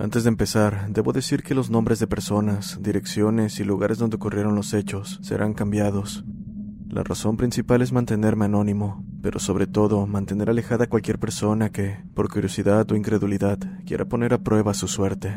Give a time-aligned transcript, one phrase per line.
[0.00, 4.54] Antes de empezar, debo decir que los nombres de personas, direcciones y lugares donde ocurrieron
[4.54, 6.24] los hechos serán cambiados.
[6.88, 11.98] La razón principal es mantenerme anónimo, pero sobre todo mantener alejada a cualquier persona que,
[12.14, 15.36] por curiosidad o incredulidad, quiera poner a prueba su suerte.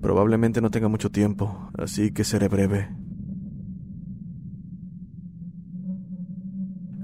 [0.00, 3.05] Probablemente no tenga mucho tiempo, así que seré breve.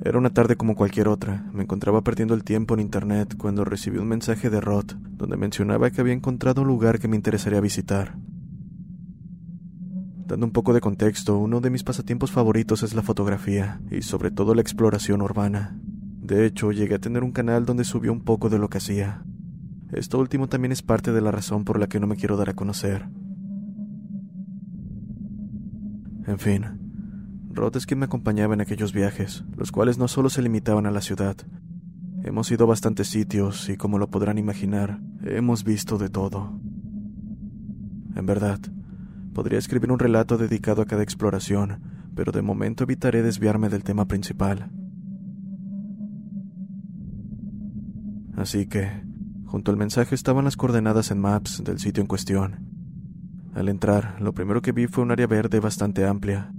[0.04, 1.48] Era una tarde como cualquier otra.
[1.52, 5.90] Me encontraba perdiendo el tiempo en internet cuando recibí un mensaje de Roth donde mencionaba
[5.90, 8.16] que había encontrado un lugar que me interesaría visitar.
[10.26, 14.32] Dando un poco de contexto, uno de mis pasatiempos favoritos es la fotografía y sobre
[14.32, 15.78] todo la exploración urbana.
[16.20, 19.22] De hecho, llegué a tener un canal donde subí un poco de lo que hacía.
[19.92, 22.50] Esto último también es parte de la razón por la que no me quiero dar
[22.50, 23.08] a conocer.
[26.26, 26.81] En fin,
[27.54, 31.02] Rod es me acompañaba en aquellos viajes, los cuales no solo se limitaban a la
[31.02, 31.36] ciudad.
[32.24, 36.58] Hemos ido a bastantes sitios y, como lo podrán imaginar, hemos visto de todo.
[38.16, 38.58] En verdad,
[39.34, 41.80] podría escribir un relato dedicado a cada exploración,
[42.14, 44.70] pero de momento evitaré desviarme del tema principal.
[48.34, 48.90] Así que,
[49.44, 52.66] junto al mensaje estaban las coordenadas en Maps del sitio en cuestión.
[53.54, 56.52] Al entrar, lo primero que vi fue un área verde bastante amplia,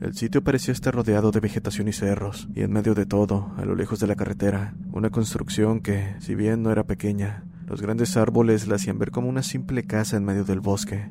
[0.00, 3.64] el sitio parecía estar rodeado de vegetación y cerros, y en medio de todo, a
[3.66, 8.16] lo lejos de la carretera, una construcción que, si bien no era pequeña, los grandes
[8.16, 11.10] árboles la hacían ver como una simple casa en medio del bosque.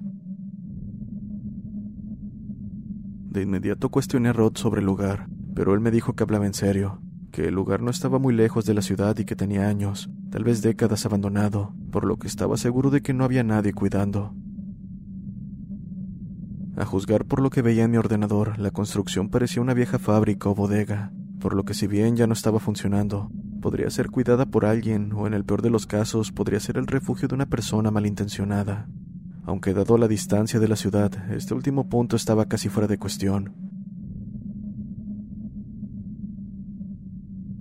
[3.30, 6.56] De inmediato cuestioné a Rod sobre el lugar, pero él me dijo que hablaba en
[6.56, 7.00] serio,
[7.32, 10.44] que el lugar no estaba muy lejos de la ciudad y que tenía años, tal
[10.44, 14.34] vez décadas abandonado, por lo que estaba seguro de que no había nadie cuidando.
[16.80, 20.48] A juzgar por lo que veía en mi ordenador, la construcción parecía una vieja fábrica
[20.48, 23.30] o bodega, por lo que si bien ya no estaba funcionando,
[23.62, 26.88] podría ser cuidada por alguien o en el peor de los casos podría ser el
[26.88, 28.88] refugio de una persona malintencionada.
[29.44, 33.54] Aunque dado la distancia de la ciudad, este último punto estaba casi fuera de cuestión.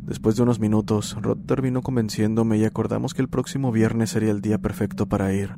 [0.04, 4.42] Después de unos minutos, Rod terminó convenciéndome y acordamos que el próximo viernes sería el
[4.42, 5.56] día perfecto para ir.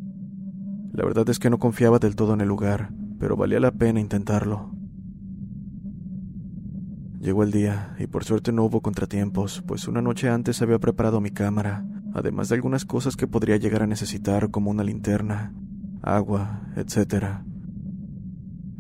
[0.95, 4.01] La verdad es que no confiaba del todo en el lugar, pero valía la pena
[4.01, 4.71] intentarlo.
[7.21, 11.21] Llegó el día, y por suerte no hubo contratiempos, pues una noche antes había preparado
[11.21, 15.53] mi cámara, además de algunas cosas que podría llegar a necesitar, como una linterna,
[16.01, 17.43] agua, etc.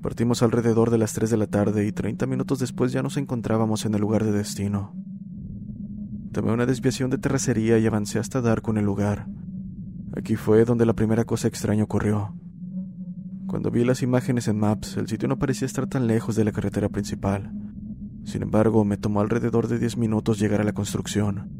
[0.00, 3.84] Partimos alrededor de las 3 de la tarde y 30 minutos después ya nos encontrábamos
[3.84, 4.94] en el lugar de destino.
[6.32, 9.26] Tomé una desviación de terracería y avancé hasta dar con el lugar.
[10.16, 12.34] Aquí fue donde la primera cosa extraña ocurrió.
[13.50, 16.52] Cuando vi las imágenes en Maps, el sitio no parecía estar tan lejos de la
[16.52, 17.50] carretera principal.
[18.22, 21.50] Sin embargo, me tomó alrededor de diez minutos llegar a la construcción.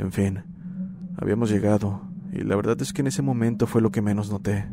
[0.00, 0.42] En fin,
[1.16, 4.66] habíamos llegado, y la verdad es que en ese momento fue lo que menos noté.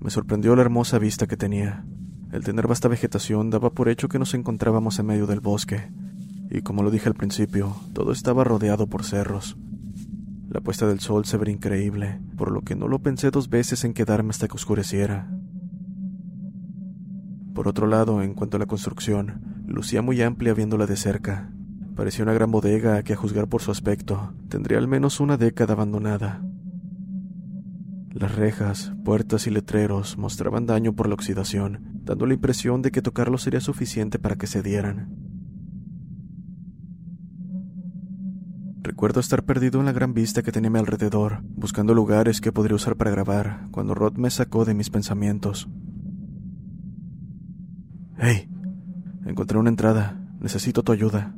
[0.00, 1.84] Me sorprendió la hermosa vista que tenía.
[2.32, 5.92] El tener vasta vegetación daba por hecho que nos encontrábamos en medio del bosque,
[6.50, 9.58] y como lo dije al principio, todo estaba rodeado por cerros.
[10.52, 13.84] La puesta del sol se vería increíble, por lo que no lo pensé dos veces
[13.84, 15.30] en quedarme hasta que oscureciera.
[17.54, 21.50] Por otro lado, en cuanto a la construcción, lucía muy amplia viéndola de cerca.
[21.96, 25.72] Parecía una gran bodega que, a juzgar por su aspecto, tendría al menos una década
[25.72, 26.42] abandonada.
[28.10, 33.00] Las rejas, puertas y letreros mostraban daño por la oxidación, dando la impresión de que
[33.00, 35.31] tocarlos sería suficiente para que se dieran.
[38.92, 42.52] Recuerdo estar perdido en la gran vista que tenía a mi alrededor, buscando lugares que
[42.52, 45.66] podría usar para grabar, cuando Rod me sacó de mis pensamientos.
[48.18, 48.50] ¡Hey!
[49.24, 50.20] Encontré una entrada.
[50.40, 51.34] Necesito tu ayuda.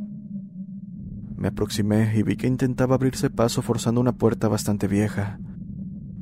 [1.37, 5.39] Me aproximé y vi que intentaba abrirse paso forzando una puerta bastante vieja.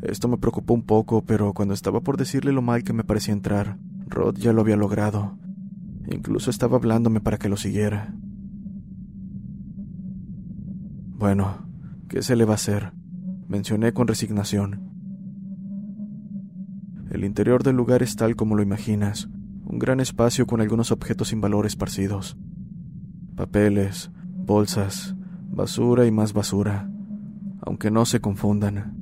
[0.02, 3.32] Esto me preocupó un poco, pero cuando estaba por decirle lo mal que me parecía
[3.32, 5.38] entrar, Rod ya lo había logrado.
[6.08, 8.14] Incluso estaba hablándome para que lo siguiera.
[11.22, 11.68] Bueno,
[12.08, 12.90] ¿qué se le va a hacer?
[13.46, 14.90] Mencioné con resignación.
[17.12, 19.28] El interior del lugar es tal como lo imaginas,
[19.64, 22.36] un gran espacio con algunos objetos sin valor esparcidos.
[23.36, 25.14] Papeles, bolsas,
[25.48, 26.90] basura y más basura,
[27.60, 28.96] aunque no se confundan.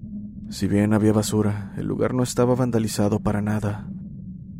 [0.51, 3.89] Si bien había basura, el lugar no estaba vandalizado para nada.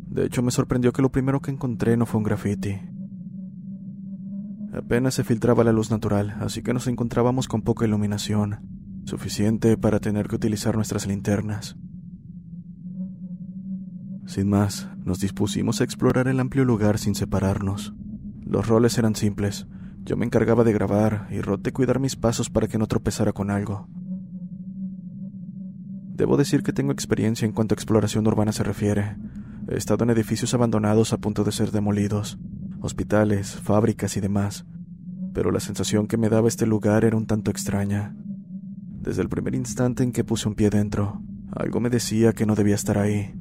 [0.09, 2.79] De hecho, me sorprendió que lo primero que encontré no fue un graffiti.
[4.73, 8.59] Apenas se filtraba la luz natural, así que nos encontrábamos con poca iluminación,
[9.05, 11.75] suficiente para tener que utilizar nuestras linternas.
[14.25, 17.93] Sin más, nos dispusimos a explorar el amplio lugar sin separarnos.
[18.45, 19.67] Los roles eran simples.
[20.03, 23.33] Yo me encargaba de grabar y Rod de cuidar mis pasos para que no tropezara
[23.33, 23.89] con algo.
[26.15, 29.17] Debo decir que tengo experiencia en cuanto a exploración urbana se refiere.
[29.67, 32.39] He estado en edificios abandonados a punto de ser demolidos,
[32.81, 34.65] hospitales, fábricas y demás,
[35.33, 38.15] pero la sensación que me daba este lugar era un tanto extraña.
[38.99, 41.21] Desde el primer instante en que puse un pie dentro,
[41.55, 43.33] algo me decía que no debía estar ahí.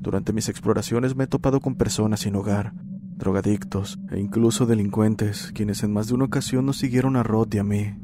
[0.00, 2.72] Durante mis exploraciones me he topado con personas sin hogar,
[3.16, 7.58] drogadictos e incluso delincuentes, quienes en más de una ocasión nos siguieron a Rod y
[7.58, 7.94] a mí.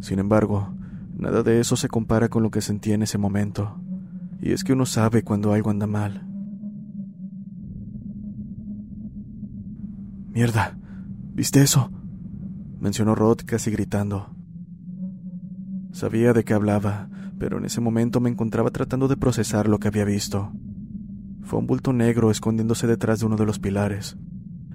[0.00, 0.74] Sin embargo,
[1.16, 3.80] nada de eso se compara con lo que sentí en ese momento,
[4.40, 6.27] y es que uno sabe cuando algo anda mal.
[10.28, 10.76] Mierda,
[11.34, 11.90] ¿viste eso?
[12.80, 14.34] mencionó Rod casi gritando.
[15.92, 17.08] Sabía de qué hablaba,
[17.38, 20.52] pero en ese momento me encontraba tratando de procesar lo que había visto.
[21.42, 24.16] Fue un bulto negro escondiéndose detrás de uno de los pilares.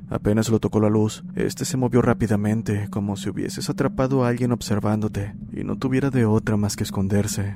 [0.10, 4.52] Apenas lo tocó la luz, este se movió rápidamente, como si hubieses atrapado a alguien
[4.52, 7.56] observándote y no tuviera de otra más que esconderse.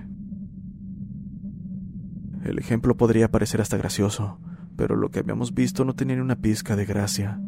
[2.44, 4.40] El ejemplo podría parecer hasta gracioso,
[4.76, 7.42] pero lo que habíamos visto no tenía ni una pizca de gracia.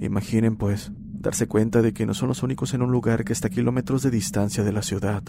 [0.00, 3.48] Imaginen, pues, darse cuenta de que no son los únicos en un lugar que está
[3.48, 5.22] a kilómetros de distancia de la ciudad.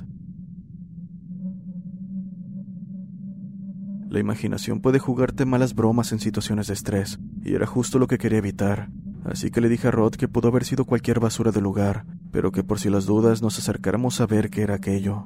[4.09, 8.17] La imaginación puede jugarte malas bromas en situaciones de estrés, y era justo lo que
[8.17, 8.89] quería evitar.
[9.25, 12.53] Así que le dije a Rod que pudo haber sido cualquier basura del lugar, pero
[12.53, 15.25] que por si las dudas nos acercáramos a ver qué era aquello.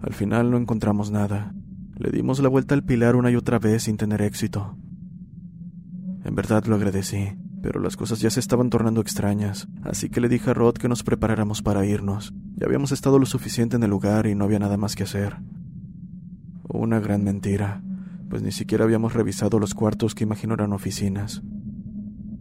[0.00, 1.54] Al final no encontramos nada.
[1.96, 4.77] Le dimos la vuelta al pilar una y otra vez sin tener éxito.
[6.28, 10.28] En verdad lo agradecí, pero las cosas ya se estaban tornando extrañas, así que le
[10.28, 12.34] dije a Rod que nos preparáramos para irnos.
[12.54, 15.38] Ya habíamos estado lo suficiente en el lugar y no había nada más que hacer.
[16.68, 17.82] Una gran mentira,
[18.28, 21.42] pues ni siquiera habíamos revisado los cuartos que imagino eran oficinas.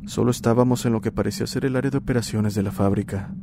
[0.06, 3.34] Solo estábamos en lo que parecía ser el área de operaciones de la fábrica.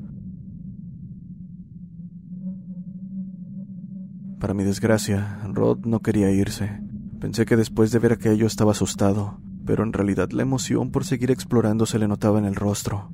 [4.39, 6.83] Para mi desgracia, Rod no quería irse.
[7.19, 11.31] Pensé que después de ver aquello estaba asustado, pero en realidad la emoción por seguir
[11.31, 13.11] explorando se le notaba en el rostro.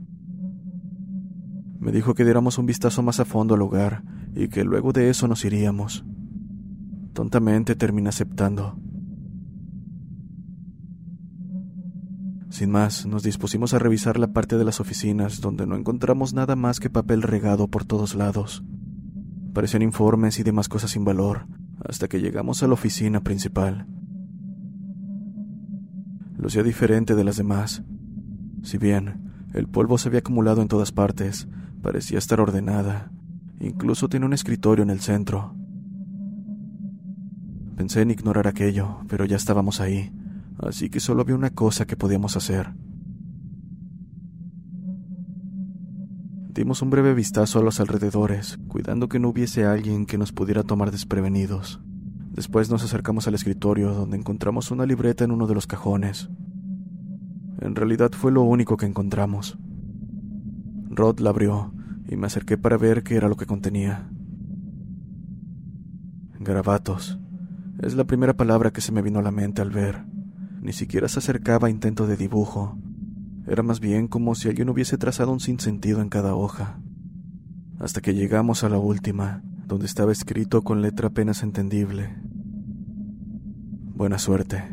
[1.78, 4.02] Me dijo que diéramos un vistazo más a fondo al lugar
[4.34, 6.04] y que luego de eso nos iríamos.
[7.14, 8.78] Tontamente terminé aceptando.
[12.50, 16.56] Sin más, nos dispusimos a revisar la parte de las oficinas donde no encontramos nada
[16.56, 18.64] más que papel regado por todos lados.
[19.54, 21.46] Parecían informes y demás cosas sin valor,
[21.84, 23.86] hasta que llegamos a la oficina principal.
[26.40, 27.82] Lucía diferente de las demás.
[28.62, 31.46] Si bien el polvo se había acumulado en todas partes,
[31.82, 33.12] parecía estar ordenada.
[33.60, 35.54] Incluso tiene un escritorio en el centro.
[37.76, 40.12] Pensé en ignorar aquello, pero ya estábamos ahí,
[40.58, 42.72] así que solo había una cosa que podíamos hacer.
[46.54, 50.62] Dimos un breve vistazo a los alrededores, cuidando que no hubiese alguien que nos pudiera
[50.62, 51.82] tomar desprevenidos.
[52.30, 56.30] Después nos acercamos al escritorio, donde encontramos una libreta en uno de los cajones.
[57.60, 59.58] En realidad fue lo único que encontramos.
[60.88, 61.74] Rod la abrió
[62.08, 64.08] y me acerqué para ver qué era lo que contenía.
[66.38, 67.18] Garabatos.
[67.82, 70.04] Es la primera palabra que se me vino a la mente al ver.
[70.62, 72.78] Ni siquiera se acercaba a intento de dibujo.
[73.46, 76.80] Era más bien como si alguien hubiese trazado un sinsentido en cada hoja.
[77.78, 82.10] Hasta que llegamos a la última, donde estaba escrito con letra apenas entendible.
[83.94, 84.64] Buena suerte.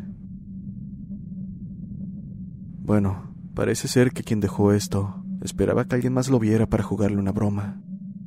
[2.80, 7.18] Bueno, parece ser que quien dejó esto esperaba que alguien más lo viera para jugarle
[7.18, 7.80] una broma,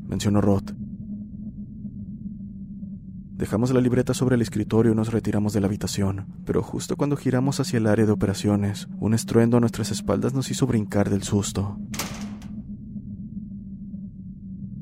[0.08, 0.72] mencionó Roth.
[3.34, 7.18] Dejamos la libreta sobre el escritorio y nos retiramos de la habitación, pero justo cuando
[7.18, 11.24] giramos hacia el área de operaciones, un estruendo a nuestras espaldas nos hizo brincar del
[11.24, 11.78] susto.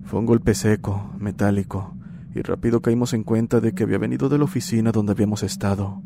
[0.10, 1.94] Fue un golpe seco, metálico,
[2.34, 6.02] y rápido caímos en cuenta de que había venido de la oficina donde habíamos estado.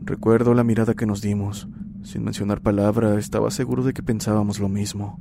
[0.00, 1.68] Recuerdo la mirada que nos dimos.
[2.02, 5.18] Sin mencionar palabra, estaba seguro de que pensábamos lo mismo.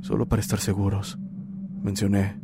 [0.00, 1.18] Solo para estar seguros,
[1.82, 2.40] mencioné.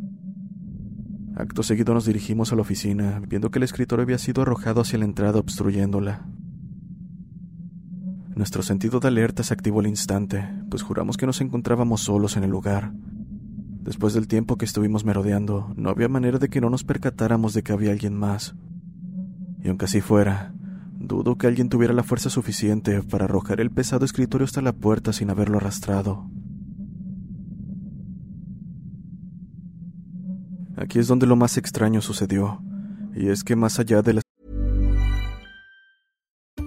[1.37, 4.99] Acto seguido nos dirigimos a la oficina, viendo que el escritorio había sido arrojado hacia
[4.99, 6.29] la entrada obstruyéndola.
[8.34, 12.44] Nuestro sentido de alerta se activó al instante, pues juramos que nos encontrábamos solos en
[12.44, 12.92] el lugar.
[13.82, 17.62] Después del tiempo que estuvimos merodeando, no había manera de que no nos percatáramos de
[17.62, 18.54] que había alguien más.
[19.62, 20.54] Y aunque así fuera,
[20.99, 25.12] dudo que alguien tuviera la fuerza suficiente para arrojar el pesado escritorio hasta la puerta
[25.12, 26.30] sin haberlo arrastrado.
[30.76, 32.62] Aquí es donde lo más extraño sucedió,
[33.14, 34.25] y es que más allá de las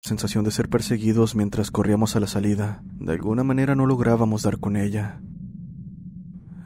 [0.00, 2.82] Sensación de ser perseguidos mientras corríamos a la salida.
[2.98, 5.20] De alguna manera no lográbamos dar con ella.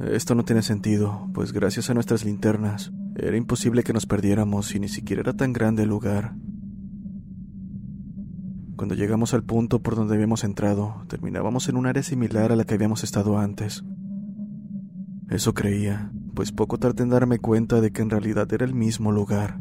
[0.00, 4.80] Esto no tiene sentido, pues gracias a nuestras linternas era imposible que nos perdiéramos y
[4.80, 6.34] ni siquiera era tan grande el lugar.
[8.76, 12.64] Cuando llegamos al punto por donde habíamos entrado, terminábamos en un área similar a la
[12.64, 13.84] que habíamos estado antes.
[15.30, 19.12] Eso creía, pues poco tardé en darme cuenta de que en realidad era el mismo
[19.12, 19.60] lugar.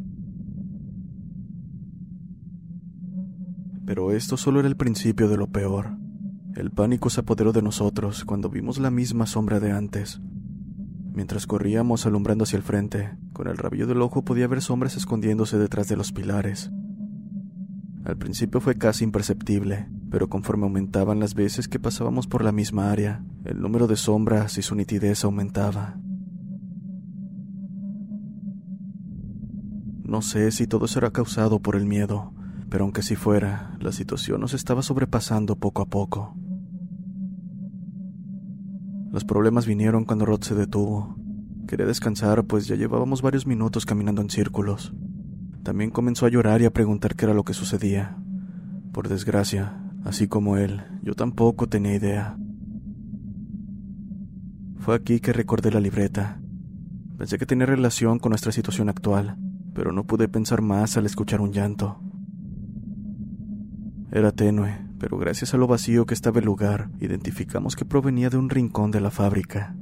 [3.85, 5.97] Pero esto solo era el principio de lo peor.
[6.55, 10.21] El pánico se apoderó de nosotros cuando vimos la misma sombra de antes.
[11.13, 15.57] Mientras corríamos alumbrando hacia el frente, con el rabillo del ojo podía ver sombras escondiéndose
[15.57, 16.71] detrás de los pilares.
[18.05, 22.91] Al principio fue casi imperceptible, pero conforme aumentaban las veces que pasábamos por la misma
[22.91, 25.97] área, el número de sombras y su nitidez aumentaba.
[30.03, 32.32] No sé si todo eso era causado por el miedo,
[32.73, 36.35] pero aunque si fuera, la situación nos estaba sobrepasando poco a poco.
[39.11, 41.15] Los problemas vinieron cuando Rod se detuvo.
[41.67, 44.91] Quería descansar, pues ya llevábamos varios minutos caminando en círculos.
[45.61, 48.17] También comenzó a llorar y a preguntar qué era lo que sucedía.
[48.91, 52.39] Por desgracia, así como él, yo tampoco tenía idea.
[54.79, 56.41] Fue aquí que recordé la libreta.
[57.19, 59.37] Pensé que tenía relación con nuestra situación actual,
[59.75, 62.02] pero no pude pensar más al escuchar un llanto.
[64.15, 68.37] Era tenue, pero gracias a lo vacío que estaba el lugar, identificamos que provenía de
[68.37, 69.75] un rincón de la fábrica.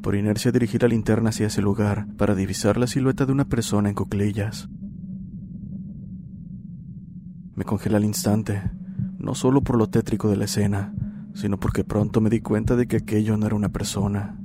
[0.00, 3.88] Por inercia dirigí la linterna hacia ese lugar para divisar la silueta de una persona
[3.88, 4.68] en cuclillas.
[7.56, 8.62] Me congelé al instante,
[9.18, 10.94] no solo por lo tétrico de la escena,
[11.34, 14.39] sino porque pronto me di cuenta de que aquello no era una persona.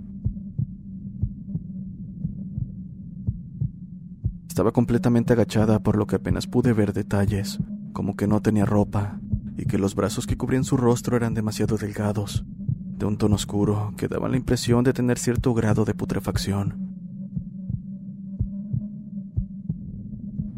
[4.56, 7.60] Estaba completamente agachada por lo que apenas pude ver detalles,
[7.92, 9.20] como que no tenía ropa
[9.58, 12.46] y que los brazos que cubrían su rostro eran demasiado delgados,
[12.98, 16.96] de un tono oscuro que daban la impresión de tener cierto grado de putrefacción.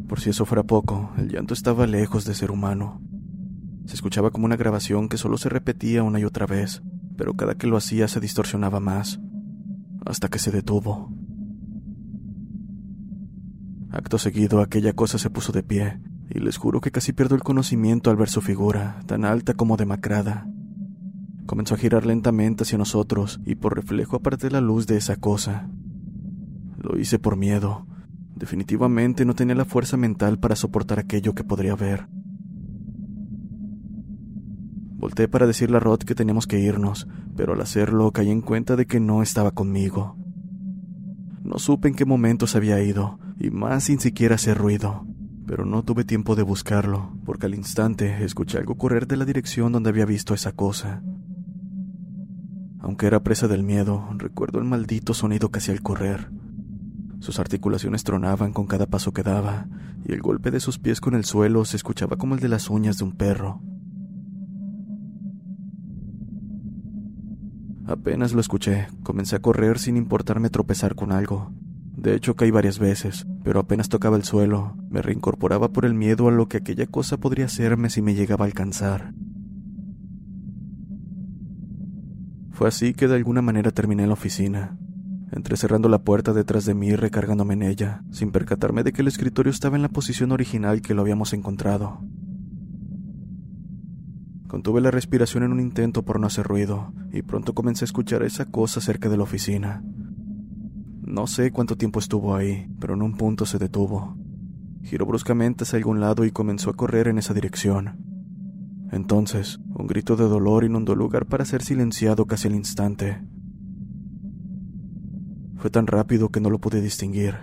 [0.07, 3.01] Por si eso fuera poco, el llanto estaba lejos de ser humano.
[3.87, 6.83] Se escuchaba como una grabación que solo se repetía una y otra vez,
[7.17, 9.19] pero cada que lo hacía se distorsionaba más,
[10.05, 11.16] hasta que se detuvo.
[13.97, 15.99] Acto seguido, aquella cosa se puso de pie,
[16.29, 19.75] y les juro que casi pierdo el conocimiento al ver su figura, tan alta como
[19.75, 20.47] demacrada.
[21.47, 25.71] Comenzó a girar lentamente hacia nosotros, y por reflejo aparté la luz de esa cosa.
[26.77, 27.87] Lo hice por miedo.
[28.35, 32.07] Definitivamente no tenía la fuerza mental para soportar aquello que podría ver.
[34.97, 38.75] Volté para decirle a Rod que teníamos que irnos, pero al hacerlo caí en cuenta
[38.75, 40.15] de que no estaba conmigo.
[41.41, 45.05] No supe en qué momento se había ido, y más sin siquiera hacer ruido,
[45.45, 49.71] pero no tuve tiempo de buscarlo, porque al instante escuché algo correr de la dirección
[49.71, 51.01] donde había visto esa cosa.
[52.79, 56.29] Aunque era presa del miedo, recuerdo el maldito sonido que hacía al correr.
[57.19, 59.67] Sus articulaciones tronaban con cada paso que daba,
[60.05, 62.69] y el golpe de sus pies con el suelo se escuchaba como el de las
[62.69, 63.61] uñas de un perro.
[67.87, 71.51] Apenas lo escuché, comencé a correr sin importarme tropezar con algo.
[72.07, 76.29] De hecho, caí varias veces, pero apenas tocaba el suelo, me reincorporaba por el miedo
[76.29, 79.13] a lo que aquella cosa podría hacerme si me llegaba a alcanzar.
[82.51, 84.77] Fue así que de alguna manera terminé en la oficina.
[85.33, 89.01] Entré cerrando la puerta detrás de mí y recargándome en ella, sin percatarme de que
[89.01, 91.99] el escritorio estaba en la posición original que lo habíamos encontrado.
[94.47, 98.23] Contuve la respiración en un intento por no hacer ruido, y pronto comencé a escuchar
[98.23, 99.83] esa cosa cerca de la oficina.
[101.07, 104.17] No sé cuánto tiempo estuvo ahí, pero en un punto se detuvo.
[104.83, 107.95] Giró bruscamente hacia algún lado y comenzó a correr en esa dirección.
[108.91, 113.21] Entonces, un grito de dolor inundó el lugar para ser silenciado casi al instante.
[115.55, 117.35] Fue tan rápido que no lo pude distinguir,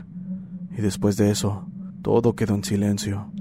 [0.71, 1.66] y después de eso,
[2.02, 3.33] todo quedó en silencio.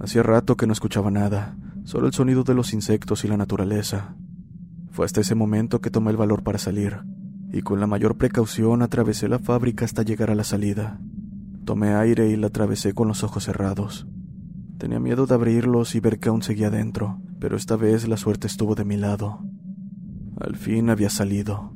[0.00, 4.16] Hacía rato que no escuchaba nada, solo el sonido de los insectos y la naturaleza.
[4.90, 6.98] Fue hasta ese momento que tomé el valor para salir,
[7.52, 11.00] y con la mayor precaución atravesé la fábrica hasta llegar a la salida.
[11.64, 14.06] Tomé aire y la atravesé con los ojos cerrados.
[14.78, 18.46] Tenía miedo de abrirlos y ver que aún seguía dentro, pero esta vez la suerte
[18.46, 19.40] estuvo de mi lado.
[20.40, 21.72] Al fin había salido.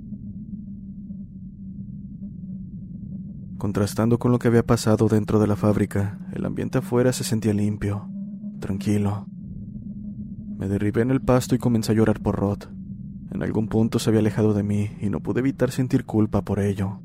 [3.58, 7.52] Contrastando con lo que había pasado dentro de la fábrica, el ambiente afuera se sentía
[7.52, 8.08] limpio,
[8.60, 9.26] tranquilo.
[10.56, 12.64] Me derribé en el pasto y comencé a llorar por Rod.
[13.32, 16.60] En algún punto se había alejado de mí y no pude evitar sentir culpa por
[16.60, 17.00] ello.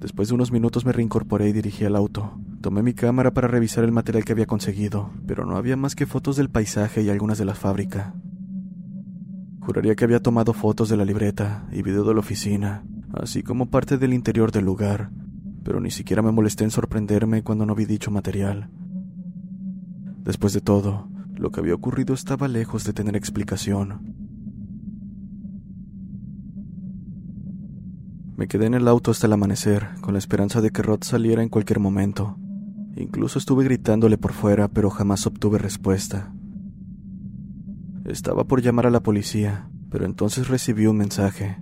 [0.00, 2.32] Después de unos minutos me reincorporé y dirigí al auto.
[2.60, 6.06] Tomé mi cámara para revisar el material que había conseguido, pero no había más que
[6.06, 8.14] fotos del paisaje y algunas de la fábrica.
[9.60, 13.70] Juraría que había tomado fotos de la libreta y video de la oficina, así como
[13.70, 15.10] parte del interior del lugar,
[15.62, 18.68] pero ni siquiera me molesté en sorprenderme cuando no vi dicho material.
[20.24, 21.08] Después de todo,
[21.42, 24.14] lo que había ocurrido estaba lejos de tener explicación.
[28.36, 31.42] Me quedé en el auto hasta el amanecer, con la esperanza de que Rod saliera
[31.42, 32.36] en cualquier momento.
[32.96, 36.32] Incluso estuve gritándole por fuera, pero jamás obtuve respuesta.
[38.04, 41.58] Estaba por llamar a la policía, pero entonces recibí un mensaje.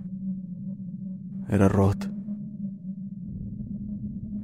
[1.49, 1.97] Era Rod.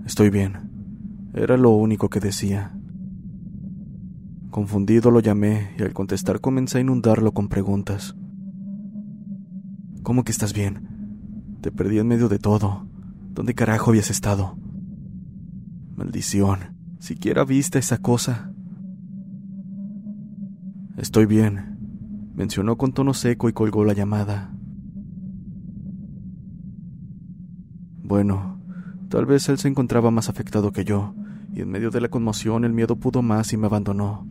[0.03, 1.29] Estoy bien.
[1.35, 2.76] Era lo único que decía.
[4.57, 8.15] Confundido lo llamé y al contestar comencé a inundarlo con preguntas.
[10.01, 11.59] ¿Cómo que estás bien?
[11.61, 12.87] Te perdí en medio de todo.
[13.35, 14.57] ¿Dónde carajo habías estado?
[15.95, 16.75] Maldición.
[16.97, 18.51] ¿Siquiera viste esa cosa?
[20.97, 21.77] Estoy bien,
[22.33, 24.55] mencionó con tono seco y colgó la llamada.
[28.01, 28.59] Bueno,
[29.09, 31.13] tal vez él se encontraba más afectado que yo,
[31.53, 34.27] y en medio de la conmoción el miedo pudo más y me abandonó.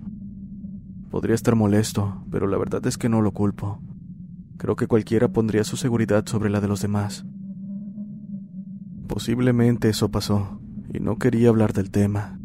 [1.10, 3.80] Podría estar molesto, pero la verdad es que no lo culpo.
[4.56, 7.24] Creo que cualquiera pondría su seguridad sobre la de los demás.
[9.06, 10.60] Posiblemente eso pasó,
[10.92, 12.38] y no quería hablar del tema.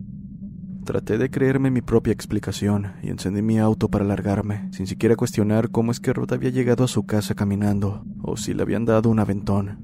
[0.86, 5.70] Traté de creerme mi propia explicación y encendí mi auto para largarme, sin siquiera cuestionar
[5.70, 9.10] cómo es que Rod había llegado a su casa caminando, o si le habían dado
[9.10, 9.80] un aventón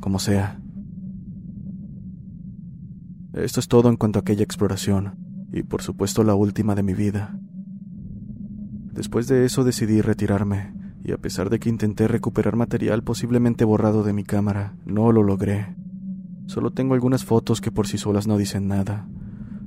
[0.00, 0.60] como sea.
[3.32, 5.16] Esto es todo en cuanto a aquella exploración,
[5.50, 7.40] y por supuesto la última de mi vida.
[8.94, 14.04] Después de eso decidí retirarme, y a pesar de que intenté recuperar material posiblemente borrado
[14.04, 15.74] de mi cámara, no lo logré.
[16.46, 19.08] Solo tengo algunas fotos que por sí solas no dicen nada,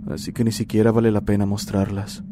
[0.09, 2.23] así que ni siquiera vale la pena mostrarlas.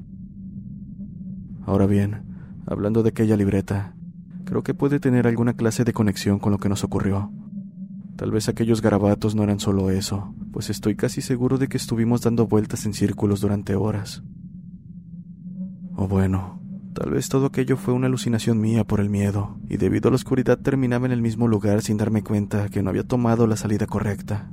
[1.66, 2.24] Ahora bien,
[2.66, 3.94] hablando de aquella libreta,
[4.46, 7.30] creo que puede tener alguna clase de conexión con lo que nos ocurrió.
[8.16, 12.22] Tal vez aquellos garabatos no eran solo eso, pues estoy casi seguro de que estuvimos
[12.22, 14.24] dando vueltas en círculos durante horas.
[15.98, 16.65] O bueno,
[16.96, 20.16] tal vez todo aquello fue una alucinación mía por el miedo, y debido a la
[20.16, 23.86] oscuridad terminaba en el mismo lugar sin darme cuenta que no había tomado la salida
[23.86, 24.50] correcta.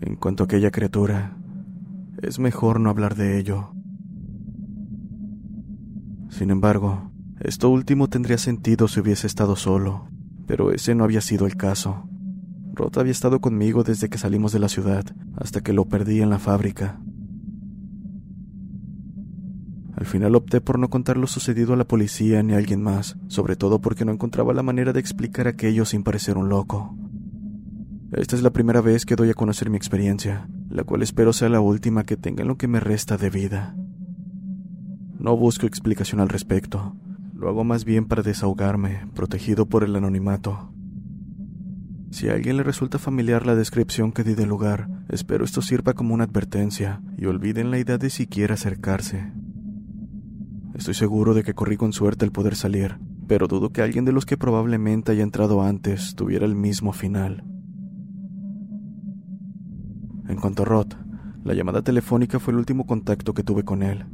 [0.00, 1.36] En cuanto a aquella criatura,
[2.22, 3.72] es mejor no hablar de ello.
[6.28, 10.08] Sin embargo, Esto último tendría sentido si hubiese estado solo,
[10.48, 12.08] pero ese no había sido el caso.
[12.74, 15.04] Rod había estado conmigo desde que salimos de la ciudad
[15.36, 17.00] hasta que lo perdí en la fábrica.
[19.98, 23.16] Al final opté por no contar lo sucedido a la policía ni a alguien más,
[23.26, 26.94] sobre todo porque no encontraba la manera de explicar aquello sin parecer un loco.
[28.12, 31.48] Esta es la primera vez que doy a conocer mi experiencia, la cual espero sea
[31.48, 33.74] la última que tenga en lo que me resta de vida.
[35.18, 36.94] No busco explicación al respecto,
[37.34, 40.72] lo hago más bien para desahogarme, protegido por el anonimato.
[42.12, 45.94] Si a alguien le resulta familiar la descripción que di del lugar, espero esto sirva
[45.94, 49.32] como una advertencia y olviden la idea de siquiera acercarse.
[50.78, 54.12] Estoy seguro de que corrí con suerte el poder salir, pero dudo que alguien de
[54.12, 57.42] los que probablemente haya entrado antes tuviera el mismo final.
[60.28, 60.92] En cuanto a Rod,
[61.42, 64.06] la llamada telefónica fue el último contacto que tuve con él.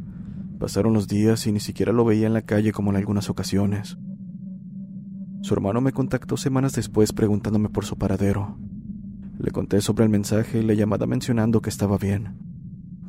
[0.59, 3.99] Pasaron los días y ni siquiera lo veía en la calle como en algunas ocasiones.
[5.43, 8.57] Su hermano me contactó semanas después preguntándome por su paradero.
[9.39, 12.39] Le conté sobre el mensaje y la llamada mencionando que estaba bien,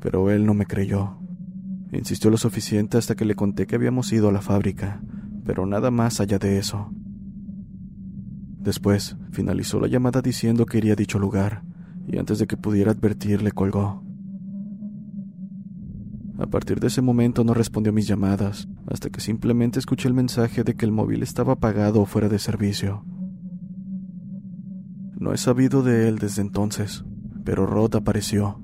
[0.01, 1.24] pero él no me creyó.
[1.95, 5.01] Insistió lo suficiente hasta que le conté que habíamos ido a la fábrica,
[5.45, 6.91] pero nada más allá de eso.
[8.59, 11.63] Después, finalizó la llamada diciendo que iría a dicho lugar,
[12.05, 14.03] y antes de que pudiera advertir le colgó.
[16.37, 20.65] A partir de ese momento no respondió mis llamadas, hasta que simplemente escuché el mensaje
[20.65, 23.05] de que el móvil estaba apagado o fuera de servicio.
[25.17, 27.05] No he sabido de él desde entonces,
[27.45, 28.59] pero Rod apareció.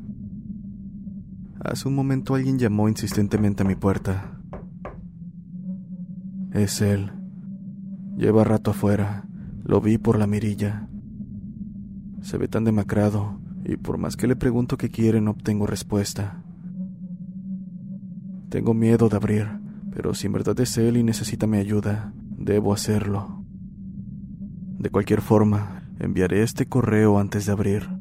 [1.63, 4.32] Hace un momento alguien llamó insistentemente a mi puerta.
[6.54, 7.12] Es él.
[8.17, 9.26] Lleva rato afuera.
[9.63, 10.88] Lo vi por la mirilla.
[12.21, 16.43] Se ve tan demacrado, y por más que le pregunto qué quiere no obtengo respuesta.
[18.50, 19.47] Tengo miedo de abrir,
[19.91, 23.45] pero si en verdad es él y necesita mi ayuda, debo hacerlo.
[24.80, 28.00] De cualquier forma, enviaré este correo antes de abrir.